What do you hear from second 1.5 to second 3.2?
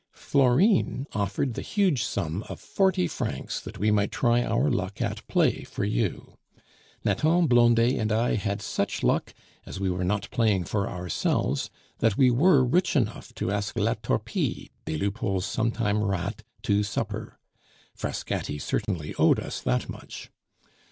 the huge sum of forty